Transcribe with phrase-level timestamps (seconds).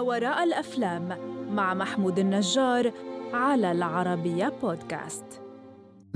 [0.00, 1.08] ما وراء الأفلام
[1.54, 2.92] مع محمود النجار
[3.32, 5.24] على العربية بودكاست.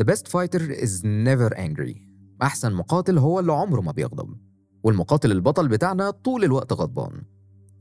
[0.00, 1.98] The best fighter is never angry.
[2.42, 4.36] أحسن مقاتل هو اللي عمره ما بيغضب
[4.82, 7.22] والمقاتل البطل بتاعنا طول الوقت غضبان.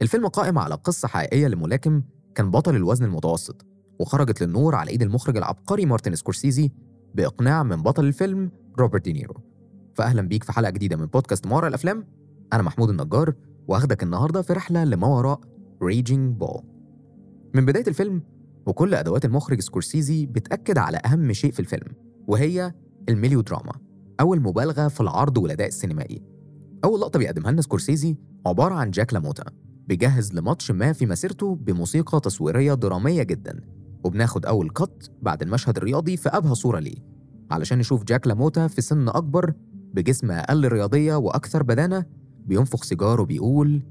[0.01, 2.03] الفيلم قائم على قصة حقيقية لملاكم
[2.35, 3.65] كان بطل الوزن المتوسط
[3.99, 6.71] وخرجت للنور على إيد المخرج العبقري مارتن سكورسيزي
[7.15, 9.41] بإقناع من بطل الفيلم روبرت دينيرو.
[9.95, 12.07] فأهلا بيك في حلقة جديدة من بودكاست ما وراء الأفلام
[12.53, 13.33] أنا محمود النجار
[13.67, 15.52] وأخدك النهاردة في رحلة لما وراء
[15.83, 16.61] Raging Bull
[17.53, 18.21] من بداية الفيلم
[18.65, 21.87] وكل أدوات المخرج سكورسيزي بتأكد على أهم شيء في الفيلم
[22.27, 22.73] وهي
[23.09, 23.73] الميلودراما
[24.19, 26.21] أو المبالغة في العرض والأداء السينمائي.
[26.83, 29.43] أول لقطة بيقدمها لنا سكورسيزي عبارة عن جاك لاموتا
[29.87, 33.61] بيجهز لماتش ما في مسيرته بموسيقى تصويرية درامية جدا
[34.03, 36.97] وبناخد أول cut بعد المشهد الرياضي في أبهى صورة ليه.
[37.51, 39.53] علشان نشوف جاك لاموتا في سن أكبر
[39.93, 42.05] بجسم أقل رياضية وأكثر بدانة
[42.45, 43.81] بينفخ سيجار وبيقول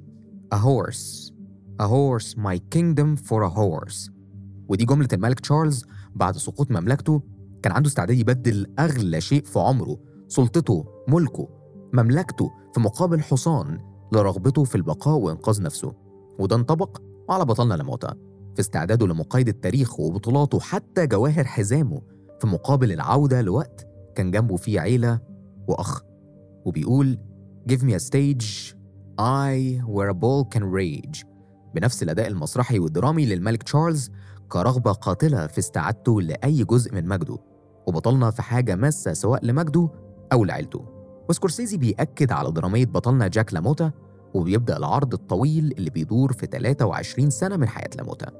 [0.55, 1.33] A horse.
[1.81, 4.11] A horse my kingdom for a horse.
[4.69, 7.23] ودي جملة الملك تشارلز بعد سقوط مملكته.
[7.63, 9.99] كان عنده استعداد يبدل أغلى شيء في عمره
[10.29, 11.49] سلطته ملكه
[11.93, 13.79] مملكته في مقابل حصان
[14.13, 15.93] لرغبته في البقاء وإنقاذ نفسه.
[16.39, 18.15] وده انطبق على بطلنا لموتا
[18.55, 22.03] في استعداده لمقايضة تاريخه وبطولاته حتى جواهر حزامه
[22.41, 25.21] في مقابل العودة لوقت كان جنبه فيه عيلة
[25.69, 26.03] وأخ.
[26.65, 27.19] وبيقول
[27.69, 28.75] Give me a stage.
[29.19, 31.25] I where a bull can rage.
[31.75, 34.11] بنفس الأداء المسرحي والدرامي للملك تشارلز
[34.49, 37.39] كرغبة قاتلة في استعادته لأي جزء من مجده
[37.87, 39.89] وبطلنا في حاجة ماسة سواء لمجده
[40.33, 40.85] أو لعيلته.
[41.29, 43.93] وسكورسيزي بيأكد على درامية بطلنا جاك لاموتا
[44.35, 48.31] وبيبدأ العرض الطويل اللي بيدور في 23 سنة من حياة لاموتا.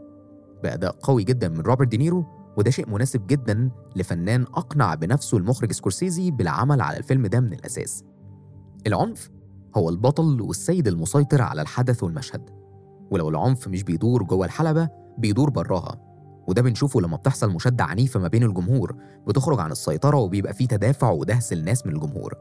[0.63, 2.25] بأداء قوي جدا من روبرت دينيرو
[2.57, 8.05] وده شيء مناسب جدا لفنان أقنع بنفسه المخرج سكورسيزي بالعمل على الفيلم ده من الأساس.
[8.87, 9.31] العنف
[9.77, 12.62] هو البطل والسيد المسيطر على الحدث والمشهد.
[13.13, 15.97] ولو العنف مش بيدور جوه الحلبة بيدور براها.
[16.49, 18.97] وده بنشوفه لما بتحصل مشادة عنيفة ما بين الجمهور
[19.27, 22.35] بتخرج عن السيطرة وبيبقى فيه تدافع ودهس الناس من الجمهور.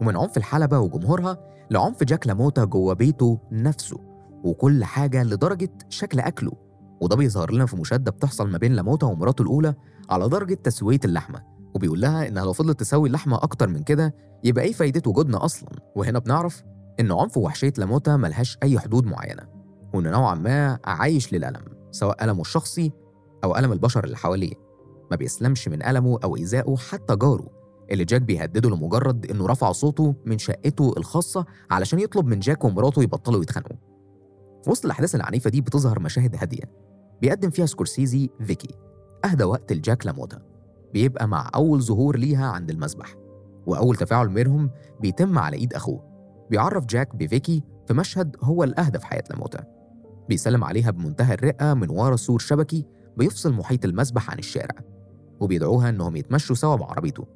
[0.00, 1.38] ومن عنف الحلبة وجمهورها
[1.70, 3.96] لعنف جاك لاموتا جوه بيته نفسه
[4.44, 6.52] وكل حاجة لدرجة شكل أكله.
[7.00, 9.74] وده بيظهر لنا في مشادة بتحصل ما بين لاموتا ومراته الأولى
[10.10, 11.42] على درجة تسوية اللحمة.
[11.74, 14.14] وبيقول لها إنها لو فضلت تسوي اللحمة أكتر من كده
[14.44, 16.62] يبقى إيه فايدة وجودنا أصلا؟ وهنا بنعرف
[17.00, 19.59] إن عنف ووحشية لاموتا ملهاش أي حدود معينة.
[19.94, 22.92] وإنه نوعا ما عايش للألم سواء ألمه الشخصي
[23.44, 24.54] أو ألم البشر اللي حواليه.
[25.10, 27.46] ما بيسلمش من ألمه أو إيذائه حتى جاره
[27.90, 33.02] اللي جاك بيهدده لمجرد إنه رفع صوته من شقته الخاصة علشان يطلب من جاك ومراته
[33.02, 33.76] يبطلوا يتخانقوا.
[34.68, 36.64] وسط الأحداث العنيفة دي بتظهر مشاهد هادية
[37.22, 38.74] بيقدم فيها سكورسيزي فيكي
[39.24, 40.42] أهدى وقت لجاك لاموتا
[40.92, 43.14] بيبقى مع أول ظهور ليها عند المسبح
[43.66, 44.70] وأول تفاعل منهم
[45.00, 46.04] بيتم على إيد أخوه.
[46.50, 49.64] بيعرف جاك بفيكي في مشهد هو الأهدى في حياة لاموتا
[50.30, 52.86] بيسلم عليها بمنتهى الرقة من ورا سور شبكي
[53.16, 54.74] بيفصل محيط المسبح عن الشارع
[55.40, 57.26] وبيدعوها إنهم يتمشوا سوا بعربيته.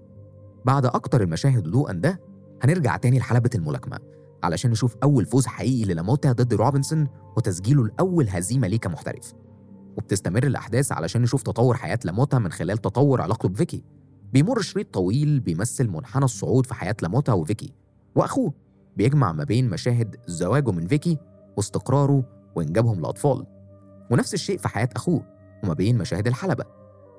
[0.64, 2.20] بعد أكتر المشاهد هدوءا ده
[2.62, 3.98] هنرجع تاني لحلبة الملاكمة
[4.42, 9.32] علشان نشوف أول فوز حقيقي للاموتا ضد روبنسون وتسجيله الأول هزيمة ليه كمحترف.
[9.96, 13.84] وبتستمر الأحداث علشان نشوف تطور حياة لاموتا من خلال تطور علاقته بفيكي.
[14.32, 17.72] بيمر شريط طويل بيمثل منحنى الصعود في حياة لاموتا وفيكي
[18.16, 18.54] وأخوه
[18.96, 21.18] بيجمع ما بين مشاهد زواجه من فيكي
[21.56, 22.24] واستقراره
[22.56, 23.46] وإنجابهم لأطفال.
[24.10, 25.26] ونفس الشيء في حياة أخوه
[25.64, 26.64] وما بين مشاهد الحلبة.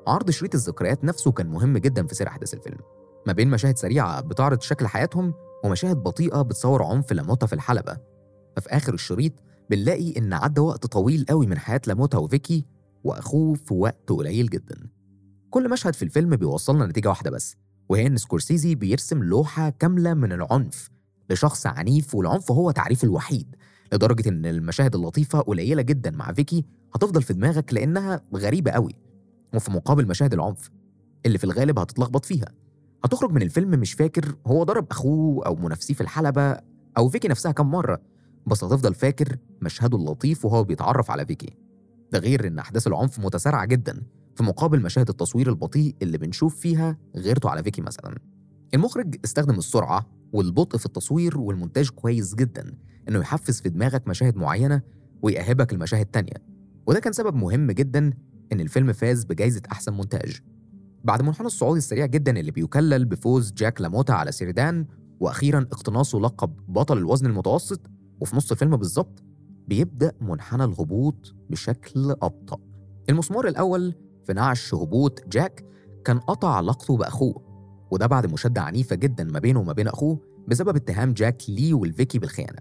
[0.08, 2.80] عرض شريط الذكريات نفسه كان مهم جدا في سير أحداث الفيلم.
[3.28, 7.98] ما بين مشاهد سريعة بتعرض شكل حياتهم ومشاهد بطيئة بتصور عنف لاموتا في الحلبة.
[8.56, 9.34] ففي آخر الشريط
[9.70, 12.66] بنلاقي إن عدى وقت طويل قوي من حياة لاموتا وفيكي
[13.04, 14.90] وأخوه في وقت قليل جدا.
[15.50, 17.56] كل مشهد في الفيلم بيوصلنا نتيجة واحدة بس
[17.90, 20.90] وهي إن سكورسيزي بيرسم لوحة كاملة من العنف
[21.30, 23.56] لشخص عنيف والعنف هو تعريف الوحيد.
[23.94, 26.66] لدرجة إن المشاهد اللطيفة قليلة جدا مع فيكي
[26.96, 28.96] هتفضل في دماغك لأنها غريبة قوي.
[29.54, 30.70] وفي مقابل مشاهد العنف
[31.26, 32.48] اللي في الغالب هتتلخبط فيها.
[33.06, 36.58] هتخرج من الفيلم مش فاكر هو ضرب أخوه أو منافسيه في الحلبة
[36.98, 38.02] أو فيكي نفسها كم مرة
[38.48, 41.58] بس هتفضل فاكر مشهده اللطيف وهو بيتعرف على فيكي.
[42.12, 44.02] ده غير إن أحداث العنف متسارعة جدا
[44.36, 48.16] في مقابل مشاهد التصوير البطيء اللي بنشوف فيها غيرته على فيكي مثلا.
[48.74, 52.74] المخرج استخدم السرعة والبطء في التصوير والمونتاج كويس جدا.
[53.10, 54.82] إنه يحفز في دماغك مشاهد معينة
[55.22, 56.34] ويأهبك المشاهد تانية.
[56.88, 58.14] وده كان سبب مهم جدا
[58.54, 60.42] إن الفيلم فاز بجائزة أحسن مونتاج.
[61.04, 64.86] بعد منحنى الصعود السريع جدا اللي بيكلل بفوز جاك لاموتا على سيردان
[65.20, 67.82] وأخيرا اقتناصه لقب بطل الوزن المتوسط
[68.20, 69.24] وفي نص الفيلم بالظبط
[69.68, 72.58] بيبدأ منحنى الهبوط بشكل أبطأ.
[73.10, 75.66] المسمار الأول في نعش هبوط جاك
[76.06, 77.42] كان قطع علاقته بأخوه
[77.92, 82.20] وده بعد مشادة عنيفة جدا ما بينه وما بين أخوه بسبب اتهام جاك ليه والفيكي
[82.20, 82.60] بالخيانة.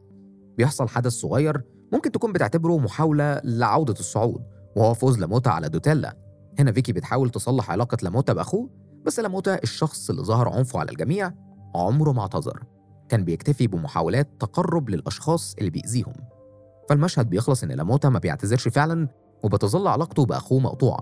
[0.59, 1.63] بيحصل حدث صغير
[1.93, 4.43] ممكن تكون بتعتبره محاولة لعودة الصعود
[4.77, 6.17] وهو فوز لاموتا على دوتيلا.
[6.59, 8.71] هنا فيكي بتحاول تصلح علاقة لاموتا بأخوه
[9.05, 11.33] بس لاموتا الشخص اللي ظهر عنفه على الجميع
[11.75, 12.65] عمره ما اعتذر.
[13.09, 16.13] كان بيكتفي بمحاولات تقرب للأشخاص اللي بيأذيهم.
[16.89, 19.09] فالمشهد بيخلص إن لاموتا ما بيعتذرش فعلا
[19.43, 21.01] وبتظل علاقته بأخوه مقطوعة.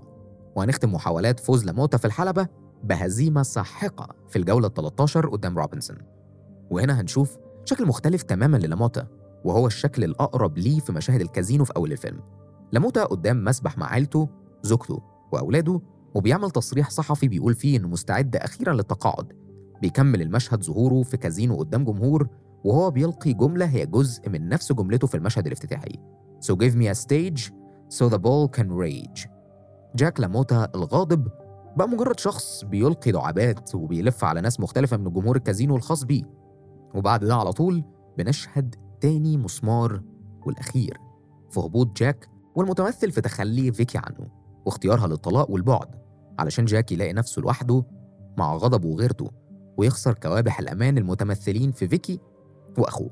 [0.55, 2.47] وهنختم محاولات فوز لاموتا في الحلبة
[2.83, 5.97] بهزيمة ساحقة في الجولة 13 قدام روبنسون.
[6.71, 9.07] وهنا هنشوف شكل مختلف تماما للاموتا
[9.45, 12.19] وهو الشكل الأقرب ليه في مشاهد الكازينو في أول الفيلم.
[12.71, 14.29] لاموتا قدام مسبح مع عيلته
[14.63, 15.01] زوجته
[15.31, 15.81] وأولاده
[16.15, 19.33] وبيعمل تصريح صحفي بيقول فيه إنه مستعد أخيرا للتقاعد.
[19.81, 22.27] بيكمل المشهد ظهوره في كازينو قدام جمهور
[22.63, 25.99] وهو بيلقي جملة هي جزء من نفس جملته في المشهد الافتتاحي.
[26.45, 27.51] So give me a stage
[27.97, 29.27] so the ball can rage.
[29.95, 31.27] جاك لاموتا الغاضب
[31.77, 36.23] بقى مجرد شخص بيلقي دعابات وبيلف على ناس مختلفة من جمهور الكازينو الخاص بيه.
[36.95, 37.83] وبعد ده على طول
[38.17, 40.01] بنشهد تاني مسمار
[40.45, 40.97] والأخير
[41.49, 44.27] في هبوط جاك والمتمثل في تخلي فيكي عنه
[44.65, 45.87] واختيارها للطلاق والبعد
[46.39, 47.85] علشان جاك يلاقي نفسه لوحده
[48.37, 49.31] مع غضبه وغيرته
[49.77, 52.19] ويخسر كوابح الأمان المتمثلين في فيكي
[52.77, 53.09] وأخوه.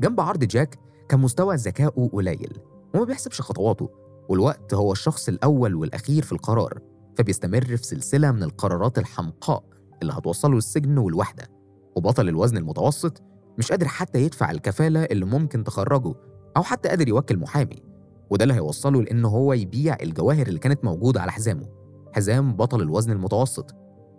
[0.00, 0.78] جنب عرض جاك
[1.08, 2.58] كان مستوى ذكائه قليل
[2.94, 3.88] وما بيحسبش خطواته
[4.28, 6.78] والوقت هو الشخص الأول والأخير في القرار
[7.18, 9.64] فبيستمر في سلسلة من القرارات الحمقاء
[10.02, 11.48] اللي هتوصله للسجن والوحدة
[11.96, 13.22] وبطل الوزن المتوسط
[13.60, 16.14] مش قادر حتى يدفع الكفالة اللي ممكن تخرجه
[16.56, 17.82] أو حتى قادر يوكل محامي
[18.30, 21.66] وده اللي هيوصله لإن هو يبيع الجواهر اللي كانت موجودة على حزامه
[22.12, 23.74] حزام بطل الوزن المتوسط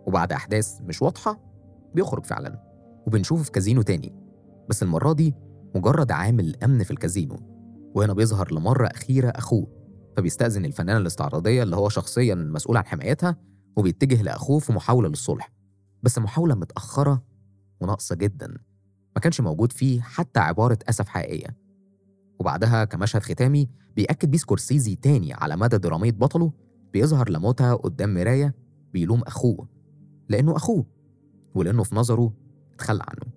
[0.07, 1.39] وبعد أحداث مش واضحة
[1.95, 2.59] بيخرج فعلا
[3.07, 4.15] وبنشوفه في كازينو تاني
[4.69, 5.35] بس المرة دي
[5.75, 7.35] مجرد عامل أمن في الكازينو
[7.95, 9.67] وهنا بيظهر لمرة أخيرة أخوه
[10.17, 13.37] فبيستأذن الفنانة الاستعراضية اللي هو شخصيا مسؤول عن حمايتها
[13.77, 15.51] وبيتجه لأخوه في محاولة للصلح
[16.03, 17.23] بس محاولة متأخرة
[17.81, 18.70] وناقصة جدا.
[19.15, 21.57] ما كانش موجود فيه حتى عبارة أسف حقيقية.
[22.39, 26.51] وبعدها كمشهد ختامي بيأكد بيه سكورسيزي تاني على مدى درامية بطله
[26.93, 28.55] بيظهر لموتها قدام مراية
[28.93, 29.67] بيلوم أخوه
[30.29, 30.85] لأنه أخوه
[31.55, 32.33] ولأنه في نظره
[32.73, 33.33] اتخلى عنه.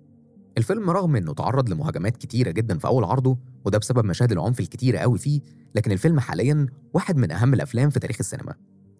[0.57, 4.97] الفيلم رغم إنه تعرض لمهاجمات كتيرة جدا في أول عرضه وده بسبب مشاهد العنف الكتيرة
[4.97, 5.41] قوي فيه
[5.75, 8.53] لكن الفيلم حاليا واحد من أهم الأفلام في تاريخ السينما.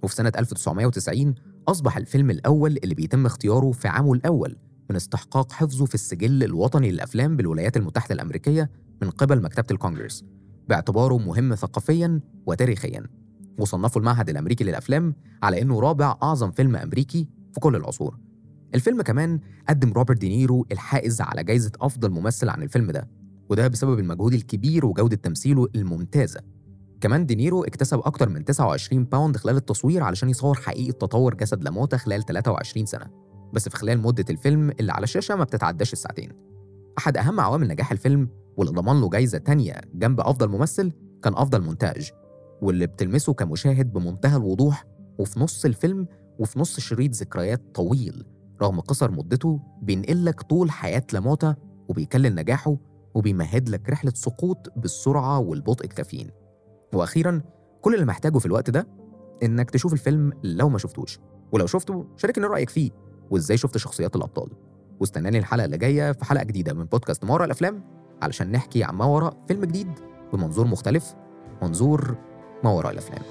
[0.04, 1.36] وفي سنة 1990
[1.68, 4.56] أصبح الفيلم الأول اللي بيتم اختياره في عامه الأول
[4.90, 8.70] من استحقاق حفظه في السجل الوطني للأفلام بالولايات المتحدة الأمريكية
[9.02, 10.24] من قبل مكتبة الكونجرس
[10.70, 13.04] باعتباره مهم ثقافيا وتاريخيا.
[13.60, 18.18] وصنفه المعهد الأمريكي للأفلام على إنه رابع أعظم فيلم أمريكي في كل العصور.
[18.76, 19.40] الفيلم كمان
[19.70, 23.10] قدم روبرت دينيرو الحائز على جائزة أفضل ممثل عن الفيلم ده
[23.50, 26.42] وده بسبب المجهود الكبير وجودة تمثيله الممتازة.
[27.02, 31.98] كمان دينيرو اكتسب أكتر من 29 باوند خلال التصوير علشان يصور حقيقة تطور جسد لاموتا
[31.98, 33.25] خلال 23 سنة.
[33.56, 36.32] بس في خلال مدة الفيلم اللي على الشاشة ما بتتعداش الساعتين.
[36.98, 40.92] أحد أهم عوامل نجاح الفيلم واللي ضمن له جايزة تانية جنب أفضل ممثل
[41.24, 42.12] كان أفضل مونتاج
[42.62, 44.86] واللي بتلمسه كمشاهد بمنتهى الوضوح
[45.20, 46.08] وفي نص الفيلم
[46.40, 48.26] وفي نص شريط ذكريات طويل
[48.62, 51.56] رغم قصر مدته بينقل لك طول حياة لاموتا
[51.90, 52.78] وبيكلل نجاحه
[53.16, 56.30] وبيمهد لك رحلة سقوط بالسرعة والبطء الكافيين.
[56.94, 57.42] وأخيرا
[57.82, 58.88] كل اللي محتاجه في الوقت ده
[59.44, 61.20] إنك تشوف الفيلم لو ما شفتوش
[61.52, 63.05] ولو شفته شاركني رأيك فيه.
[63.32, 64.50] وإزاي شفت شخصيات الأبطال.
[65.00, 67.84] واستناني الحلقة اللي جاية في حلقة جديدة من بودكاست ما وراء الأفلام
[68.22, 69.92] علشان نحكي عن ما وراء فيلم جديد
[70.34, 71.16] بمنظور مختلف
[71.62, 72.16] منظور
[72.64, 73.22] ما وراء الأفلام.